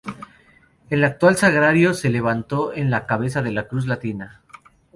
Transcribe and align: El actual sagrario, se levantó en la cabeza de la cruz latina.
El 0.89 1.03
actual 1.03 1.37
sagrario, 1.37 1.93
se 1.93 2.09
levantó 2.09 2.73
en 2.73 2.89
la 2.89 3.05
cabeza 3.05 3.43
de 3.43 3.51
la 3.51 3.67
cruz 3.67 3.85
latina. 3.85 4.41